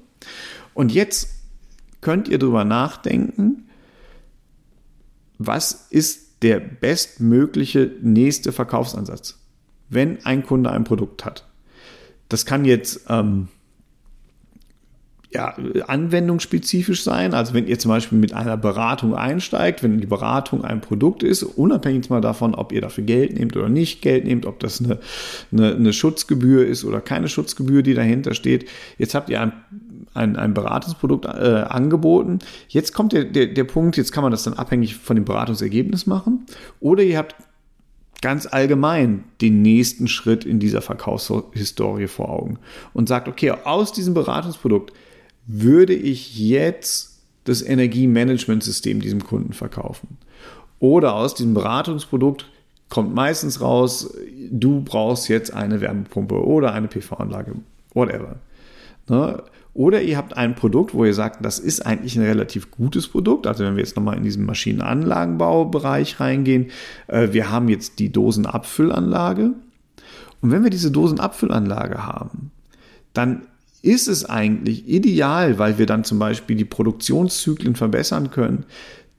Und 0.74 0.92
jetzt 0.92 1.28
könnt 2.00 2.26
ihr 2.26 2.38
darüber 2.38 2.64
nachdenken, 2.64 3.68
was 5.38 5.86
ist 5.90 6.42
der 6.42 6.58
bestmögliche 6.58 7.92
nächste 8.02 8.50
Verkaufsansatz, 8.50 9.38
wenn 9.88 10.26
ein 10.26 10.44
Kunde 10.44 10.72
ein 10.72 10.82
Produkt 10.82 11.24
hat. 11.24 11.46
Das 12.28 12.46
kann 12.46 12.64
jetzt 12.64 13.02
ähm, 13.08 13.46
ja, 15.34 15.54
anwendungsspezifisch 15.86 17.02
sein. 17.02 17.32
Also 17.32 17.54
wenn 17.54 17.66
ihr 17.66 17.78
zum 17.78 17.90
Beispiel 17.90 18.18
mit 18.18 18.34
einer 18.34 18.56
Beratung 18.56 19.14
einsteigt, 19.14 19.82
wenn 19.82 19.98
die 19.98 20.06
Beratung 20.06 20.64
ein 20.64 20.80
Produkt 20.80 21.22
ist, 21.22 21.42
unabhängig 21.42 22.10
mal 22.10 22.20
davon, 22.20 22.54
ob 22.54 22.72
ihr 22.72 22.80
dafür 22.80 23.04
Geld 23.04 23.38
nehmt 23.38 23.56
oder 23.56 23.68
nicht 23.68 24.02
Geld 24.02 24.24
nehmt, 24.24 24.44
ob 24.44 24.60
das 24.60 24.82
eine, 24.82 24.98
eine, 25.50 25.74
eine 25.74 25.92
Schutzgebühr 25.92 26.66
ist 26.66 26.84
oder 26.84 27.00
keine 27.00 27.28
Schutzgebühr, 27.28 27.82
die 27.82 27.94
dahinter 27.94 28.34
steht. 28.34 28.68
Jetzt 28.98 29.14
habt 29.14 29.30
ihr 29.30 29.40
ein, 29.40 29.52
ein, 30.12 30.36
ein 30.36 30.52
Beratungsprodukt 30.52 31.24
äh, 31.24 31.64
angeboten. 31.66 32.40
Jetzt 32.68 32.92
kommt 32.92 33.12
der, 33.12 33.24
der, 33.24 33.46
der 33.46 33.64
Punkt, 33.64 33.96
jetzt 33.96 34.12
kann 34.12 34.22
man 34.22 34.32
das 34.32 34.42
dann 34.42 34.54
abhängig 34.54 34.96
von 34.96 35.16
dem 35.16 35.24
Beratungsergebnis 35.24 36.06
machen. 36.06 36.44
Oder 36.80 37.04
ihr 37.04 37.16
habt 37.16 37.36
ganz 38.20 38.46
allgemein 38.46 39.24
den 39.40 39.62
nächsten 39.62 40.08
Schritt 40.08 40.44
in 40.44 40.60
dieser 40.60 40.82
Verkaufshistorie 40.82 42.06
vor 42.06 42.28
Augen 42.28 42.58
und 42.92 43.08
sagt, 43.08 43.28
okay, 43.28 43.50
aus 43.50 43.92
diesem 43.92 44.14
Beratungsprodukt 44.14 44.92
würde 45.46 45.94
ich 45.94 46.38
jetzt 46.38 47.20
das 47.44 47.62
Energiemanagementsystem 47.62 49.00
diesem 49.00 49.24
Kunden 49.24 49.52
verkaufen? 49.52 50.18
Oder 50.78 51.14
aus 51.14 51.34
diesem 51.34 51.54
Beratungsprodukt 51.54 52.46
kommt 52.88 53.14
meistens 53.14 53.60
raus, 53.60 54.14
du 54.50 54.82
brauchst 54.82 55.28
jetzt 55.28 55.52
eine 55.52 55.80
Wärmepumpe 55.80 56.44
oder 56.44 56.72
eine 56.72 56.88
PV-Anlage, 56.88 57.54
whatever. 57.94 58.36
Ne? 59.08 59.42
Oder 59.74 60.02
ihr 60.02 60.18
habt 60.18 60.36
ein 60.36 60.54
Produkt, 60.54 60.92
wo 60.92 61.04
ihr 61.04 61.14
sagt, 61.14 61.44
das 61.44 61.58
ist 61.58 61.86
eigentlich 61.86 62.16
ein 62.16 62.24
relativ 62.24 62.70
gutes 62.70 63.08
Produkt. 63.08 63.46
Also 63.46 63.64
wenn 63.64 63.76
wir 63.76 63.82
jetzt 63.82 63.96
nochmal 63.96 64.18
in 64.18 64.22
diesen 64.22 64.44
Maschinenanlagenbaubereich 64.44 66.20
reingehen, 66.20 66.70
äh, 67.06 67.28
wir 67.32 67.50
haben 67.50 67.68
jetzt 67.68 67.98
die 67.98 68.12
Dosenabfüllanlage. 68.12 69.52
Und 70.42 70.50
wenn 70.50 70.62
wir 70.62 70.70
diese 70.70 70.90
Dosenabfüllanlage 70.90 72.04
haben, 72.04 72.50
dann 73.14 73.46
ist 73.82 74.06
es 74.06 74.24
eigentlich 74.24 74.88
ideal, 74.88 75.58
weil 75.58 75.78
wir 75.78 75.86
dann 75.86 76.04
zum 76.04 76.18
Beispiel 76.18 76.56
die 76.56 76.64
Produktionszyklen 76.64 77.74
verbessern 77.74 78.30
können, 78.30 78.64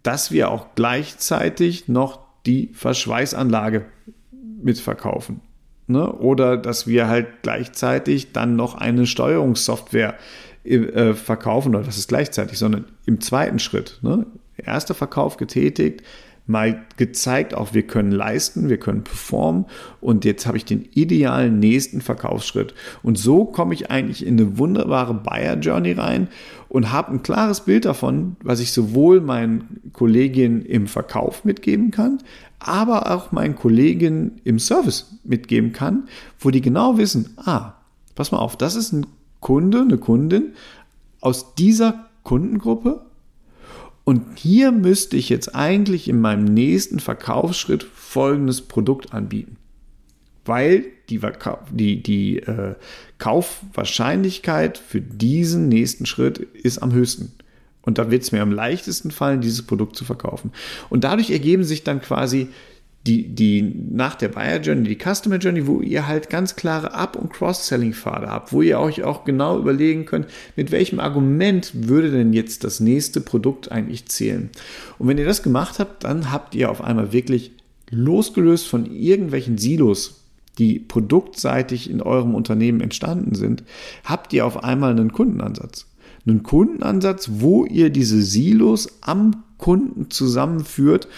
dass 0.04 0.32
wir 0.32 0.50
auch 0.50 0.68
gleichzeitig 0.76 1.88
noch 1.88 2.20
die 2.46 2.70
Verschweißanlage 2.74 3.86
mitverkaufen. 4.62 5.42
Ne? 5.88 6.12
Oder 6.12 6.58
dass 6.58 6.88
wir 6.88 7.08
halt 7.08 7.28
gleichzeitig 7.42 8.32
dann 8.32 8.56
noch 8.56 8.76
eine 8.76 9.06
Steuerungssoftware 9.06 10.16
äh, 10.64 11.14
verkaufen, 11.14 11.76
oder 11.76 11.84
das 11.84 11.98
ist 11.98 12.08
gleichzeitig, 12.08 12.58
sondern 12.58 12.86
im 13.06 13.20
zweiten 13.20 13.60
Schritt. 13.60 14.00
Ne? 14.02 14.26
Erster 14.58 14.94
Verkauf 14.94 15.36
getätigt, 15.38 16.04
mal 16.46 16.86
gezeigt, 16.98 17.54
auch 17.54 17.74
wir 17.74 17.84
können 17.84 18.12
leisten, 18.12 18.68
wir 18.70 18.78
können 18.78 19.04
performen 19.04 19.66
und 20.02 20.26
jetzt 20.26 20.46
habe 20.46 20.58
ich 20.58 20.66
den 20.66 20.84
idealen 20.94 21.60
nächsten 21.60 22.02
Verkaufsschritt. 22.02 22.74
Und 23.02 23.18
so 23.18 23.46
komme 23.46 23.74
ich 23.74 23.90
eigentlich 23.90 24.26
in 24.26 24.40
eine 24.40 24.58
wunderbare 24.58 25.14
Buyer 25.14 25.56
Journey 25.56 25.94
rein 25.94 26.28
und 26.68 26.92
habe 26.92 27.14
ein 27.14 27.24
klares 27.24 27.62
Bild 27.62 27.86
davon, 27.86 28.36
was 28.44 28.60
ich 28.60 28.74
sowohl 28.74 29.22
meinen 29.22 29.92
Kolleginnen 29.94 30.64
im 30.64 30.88
Verkauf 30.88 31.46
mitgeben 31.46 31.92
kann, 31.92 32.20
aber 32.60 33.12
auch 33.12 33.32
meinen 33.32 33.56
Kolleginnen 33.56 34.42
im 34.44 34.60
Service 34.60 35.18
mitgeben 35.24 35.72
kann, 35.72 36.10
wo 36.40 36.50
die 36.50 36.62
genau 36.62 36.98
wissen, 36.98 37.38
ah, 37.38 37.74
pass 38.16 38.32
mal 38.32 38.40
auf, 38.40 38.58
das 38.58 38.76
ist 38.76 38.92
ein 38.92 39.06
Kunde, 39.40 39.82
eine 39.82 39.98
Kundin 39.98 40.54
aus 41.22 41.56
dieser 41.56 42.06
Kundengruppe 42.24 43.02
und 44.04 44.38
hier 44.38 44.72
müsste 44.72 45.16
ich 45.16 45.30
jetzt 45.30 45.56
eigentlich 45.56 46.10
in 46.10 46.20
meinem 46.20 46.44
nächsten 46.46 47.00
Verkaufsschritt 47.00 47.84
folgendes 47.84 48.62
Produkt 48.62 49.14
anbieten. 49.14 49.58
Weil 50.46 50.86
die, 51.10 51.22
die, 51.72 52.04
die 52.04 52.40
äh, 52.40 52.76
Kaufwahrscheinlichkeit 53.18 54.78
für 54.78 55.00
diesen 55.00 55.70
nächsten 55.70 56.06
Schritt 56.06 56.40
ist 56.40 56.80
am 56.80 56.92
höchsten. 56.92 57.32
Und 57.82 57.98
da 57.98 58.12
wird 58.12 58.24
es 58.24 58.32
mir 58.32 58.42
am 58.42 58.52
leichtesten 58.52 59.12
fallen, 59.12 59.42
dieses 59.42 59.62
Produkt 59.62 59.96
zu 59.96 60.04
verkaufen. 60.04 60.52
Und 60.90 61.06
dadurch 61.06 61.30
ergeben 61.30 61.64
sich 61.64 61.84
dann 61.84 62.02
quasi 62.02 62.50
die, 63.06 63.28
die 63.36 63.62
nach 63.92 64.16
der 64.16 64.30
Buyer 64.30 64.62
Journey, 64.62 64.88
die 64.88 64.98
Customer 64.98 65.36
Journey, 65.36 65.68
wo 65.68 65.82
ihr 65.82 66.08
halt 66.08 66.30
ganz 66.30 66.56
klare 66.56 66.94
Up- 66.94 67.18
und 67.18 67.34
Cross-Selling-Pfade 67.34 68.28
habt, 68.28 68.54
wo 68.54 68.62
ihr 68.62 68.80
euch 68.80 69.04
auch 69.04 69.26
genau 69.26 69.60
überlegen 69.60 70.06
könnt, 70.06 70.28
mit 70.56 70.72
welchem 70.72 71.00
Argument 71.02 71.72
würde 71.74 72.12
denn 72.12 72.32
jetzt 72.32 72.64
das 72.64 72.80
nächste 72.80 73.20
Produkt 73.20 73.72
eigentlich 73.72 74.06
zählen. 74.08 74.50
Und 75.00 75.08
wenn 75.10 75.18
ihr 75.18 75.26
das 75.26 75.44
gemacht 75.44 75.80
habt, 75.80 76.06
dann 76.06 76.32
habt 76.32 76.56
ihr 76.56 76.72
auf 76.72 76.82
einmal 76.82 77.12
wirklich 77.12 77.52
losgelöst 77.90 78.68
von 78.68 78.86
irgendwelchen 78.86 79.58
Silos, 79.58 80.22
die 80.58 80.80
produktseitig 80.80 81.90
in 81.90 82.02
eurem 82.02 82.36
Unternehmen 82.36 82.80
entstanden 82.80 83.36
sind, 83.36 83.64
habt 84.06 84.32
ihr 84.32 84.46
auf 84.46 84.64
einmal 84.64 84.92
einen 84.92 85.12
Kundenansatz. 85.12 85.88
Einen 86.26 86.44
Kundenansatz, 86.44 87.30
wo 87.34 87.66
ihr 87.66 87.90
diese 87.90 88.22
Silos 88.22 89.00
am 89.02 89.44
Kunden 89.58 90.10
zusammenführt 90.10 91.10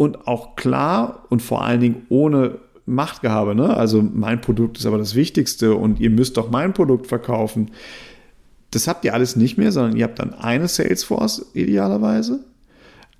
und 0.00 0.26
auch 0.26 0.56
klar 0.56 1.26
und 1.28 1.42
vor 1.42 1.62
allen 1.62 1.80
Dingen 1.80 2.06
ohne 2.08 2.56
Machtgehabe. 2.86 3.54
Ne? 3.54 3.76
Also 3.76 4.00
mein 4.00 4.40
Produkt 4.40 4.78
ist 4.78 4.86
aber 4.86 4.96
das 4.96 5.14
Wichtigste 5.14 5.74
und 5.74 6.00
ihr 6.00 6.08
müsst 6.08 6.38
doch 6.38 6.50
mein 6.50 6.72
Produkt 6.72 7.06
verkaufen. 7.06 7.72
Das 8.70 8.88
habt 8.88 9.04
ihr 9.04 9.12
alles 9.12 9.36
nicht 9.36 9.58
mehr, 9.58 9.72
sondern 9.72 9.98
ihr 9.98 10.04
habt 10.04 10.18
dann 10.18 10.32
eine 10.32 10.68
Salesforce 10.68 11.50
idealerweise, 11.52 12.42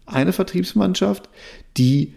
eine 0.06 0.32
Vertriebsmannschaft, 0.32 1.28
die 1.76 2.14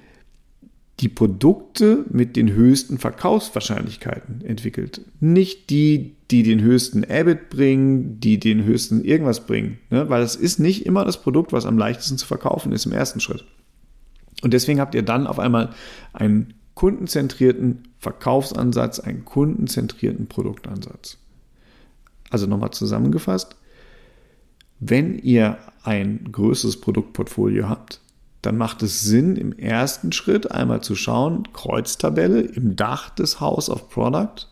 die 1.02 1.10
Produkte 1.10 2.06
mit 2.10 2.38
den 2.38 2.54
höchsten 2.54 3.00
Verkaufswahrscheinlichkeiten 3.00 4.46
entwickelt. 4.46 5.02
Nicht 5.20 5.72
die, 5.72 6.16
die 6.32 6.44
den 6.44 6.62
höchsten 6.62 7.04
EBIT 7.04 7.50
bringen, 7.50 8.22
die 8.22 8.40
den 8.40 8.64
höchsten 8.64 9.04
irgendwas 9.04 9.46
bringen. 9.46 9.80
Ne? 9.90 10.10
Weil 10.10 10.22
es 10.22 10.38
ist 10.38 10.60
nicht 10.60 10.86
immer 10.86 11.04
das 11.04 11.22
Produkt, 11.22 11.52
was 11.52 11.66
am 11.66 11.78
leichtesten 11.78 12.18
zu 12.18 12.26
verkaufen 12.26 12.72
ist 12.72 12.86
im 12.86 12.94
ersten 12.94 13.20
Schritt. 13.20 13.44
Und 14.44 14.54
deswegen 14.54 14.80
habt 14.80 14.94
ihr 14.94 15.04
dann 15.04 15.26
auf 15.26 15.40
einmal 15.40 15.70
einen 16.12 16.54
kundenzentrierten 16.76 17.88
Verkaufsansatz, 18.00 19.00
einen 19.00 19.24
kundenzentrierten 19.24 20.28
Produktansatz. 20.28 21.18
Also 22.30 22.46
nochmal 22.46 22.72
zusammengefasst, 22.72 23.56
wenn 24.80 25.18
ihr 25.18 25.58
ein 25.84 26.28
größeres 26.30 26.82
Produktportfolio 26.82 27.70
habt, 27.70 28.02
dann 28.42 28.58
macht 28.58 28.84
es 28.84 29.02
Sinn, 29.02 29.38
im 29.38 29.58
ersten 29.58 30.12
Schritt 30.12 30.52
einmal 30.52 30.82
zu 30.82 30.96
schauen, 30.96 31.48
Kreuztabelle 31.54 32.42
im 32.42 32.76
Dach 32.76 33.12
des 33.12 33.40
House 33.40 33.70
of 33.70 33.90
Product, 33.90 34.48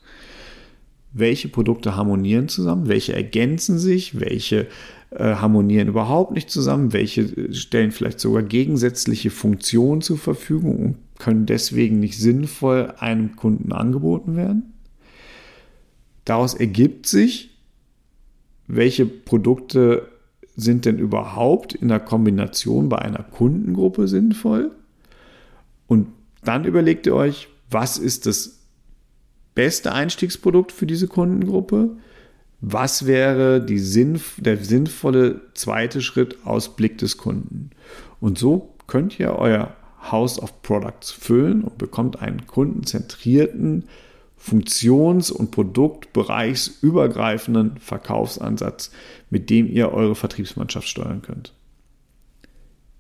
welche 1.12 1.50
Produkte 1.50 1.98
harmonieren 1.98 2.48
zusammen, 2.48 2.88
welche 2.88 3.13
ergänzen 3.13 3.77
sich, 3.77 4.21
welche 4.21 4.67
äh, 5.12 5.36
harmonieren 5.36 5.89
überhaupt 5.89 6.32
nicht 6.32 6.50
zusammen, 6.50 6.94
welche 6.94 7.22
äh, 7.22 7.53
stellen 7.53 7.91
vielleicht 7.91 8.20
sogar 8.20 8.44
gegensätzliche 8.44 9.30
Funktionen 9.30 10.01
zur 10.01 10.18
Verfügung 10.18 10.77
und 10.77 10.98
können 11.20 11.46
deswegen 11.46 12.00
nicht 12.00 12.18
sinnvoll 12.18 12.94
einem 12.98 13.36
Kunden 13.36 13.74
angeboten 13.74 14.36
werden. 14.36 14.74
Daraus 16.25 16.53
ergibt 16.53 17.08
sich, 17.08 17.58
welche 18.68 19.06
Produkte 19.06 20.08
sind 20.56 20.86
denn 20.86 20.98
überhaupt 20.98 21.74
in 21.74 21.89
der 21.89 22.00
Kombination 22.00 22.88
bei 22.88 23.00
einer 23.00 23.24
Kundengruppe 23.24 24.08
sinnvoll. 24.08 24.72
Und 25.88 26.08
dann 26.44 26.65
überlegt 26.65 27.06
ihr 27.06 27.15
euch, 27.15 27.50
was 27.70 27.98
ist 27.98 28.25
das 28.25 28.60
beste 29.56 29.91
Einstiegsprodukt 29.91 30.72
für 30.72 30.86
diese 30.86 31.08
Kundengruppe? 31.08 31.98
Was 32.62 33.06
wäre 33.08 33.65
sinnf 33.68 34.39
der 34.39 34.58
sinnvolle 34.58 35.41
zweite 35.56 36.01
Schritt 36.01 36.46
aus 36.46 36.75
Blick 36.75 37.00
des 37.00 37.18
Kunden? 37.18 37.72
Und 38.20 38.38
so 38.38 38.75
könnt 38.86 39.20
ihr 39.20 39.34
euer 39.34 39.75
House 40.12 40.39
of 40.39 40.62
Products 40.62 41.10
füllen 41.12 41.63
und 41.63 41.80
bekommt 41.80 42.22
einen 42.22 42.46
kundenzentrierten, 42.46 43.86
funktions- 44.38 45.32
und 45.32 45.50
produktbereichsübergreifenden 45.51 47.77
Verkaufsansatz, 47.77 48.91
mit 49.30 49.50
dem 49.50 49.68
ihr 49.68 49.91
eure 49.91 50.15
Vertriebsmannschaft 50.15 50.88
steuern 50.88 51.22
könnt. 51.22 51.53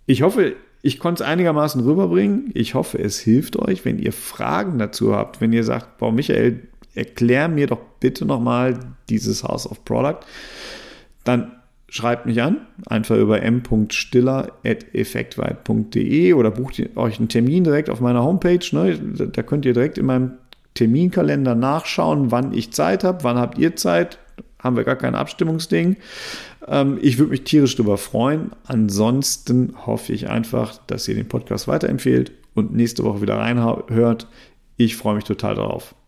Ich 0.05 0.21
hoffe, 0.23 0.55
ich 0.81 0.99
konnte 0.99 1.23
es 1.23 1.29
einigermaßen 1.29 1.81
rüberbringen. 1.83 2.49
Ich 2.53 2.73
hoffe, 2.73 2.99
es 2.99 3.19
hilft 3.19 3.57
euch. 3.57 3.85
Wenn 3.85 3.99
ihr 3.99 4.13
Fragen 4.13 4.79
dazu 4.79 5.15
habt, 5.15 5.41
wenn 5.41 5.53
ihr 5.53 5.63
sagt, 5.63 5.99
Boah, 5.99 6.11
Michael, 6.11 6.67
erklär 6.95 7.47
mir 7.47 7.67
doch 7.67 7.81
bitte 7.99 8.25
nochmal 8.25 8.79
dieses 9.09 9.43
House 9.43 9.69
of 9.69 9.85
Product, 9.85 10.19
dann 11.23 11.51
schreibt 11.91 12.25
mich 12.25 12.41
an, 12.41 12.65
einfach 12.87 13.17
über 13.17 13.41
m.stiller.effektweit.de 13.41 16.33
oder 16.33 16.51
bucht 16.51 16.81
euch 16.95 17.19
einen 17.19 17.27
Termin 17.27 17.65
direkt 17.65 17.89
auf 17.89 17.99
meiner 17.99 18.23
Homepage. 18.23 18.65
Ne? 18.71 18.97
Da 19.31 19.43
könnt 19.43 19.65
ihr 19.65 19.73
direkt 19.73 19.97
in 19.97 20.05
meinem 20.05 20.35
Terminkalender 20.73 21.53
nachschauen, 21.53 22.31
wann 22.31 22.53
ich 22.53 22.71
Zeit 22.71 23.03
habe, 23.03 23.25
wann 23.25 23.37
habt 23.37 23.57
ihr 23.57 23.75
Zeit. 23.75 24.19
Haben 24.59 24.77
wir 24.77 24.85
gar 24.85 24.95
kein 24.95 25.15
Abstimmungsding. 25.15 25.97
Ähm, 26.67 26.97
ich 27.01 27.17
würde 27.17 27.31
mich 27.31 27.43
tierisch 27.43 27.75
darüber 27.75 27.97
freuen. 27.97 28.51
Ansonsten 28.65 29.73
hoffe 29.85 30.13
ich 30.13 30.29
einfach, 30.29 30.77
dass 30.87 31.09
ihr 31.09 31.15
den 31.15 31.27
Podcast 31.27 31.67
weiterempfehlt 31.67 32.31
und 32.53 32.73
nächste 32.73 33.03
Woche 33.03 33.21
wieder 33.21 33.35
reinhört. 33.37 34.29
Ich 34.77 34.95
freue 34.95 35.15
mich 35.15 35.25
total 35.25 35.55
darauf. 35.55 35.93